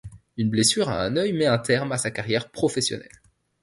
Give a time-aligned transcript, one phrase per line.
[0.35, 3.19] Une blessure à un œil met un terme à sa carrière professionnelle.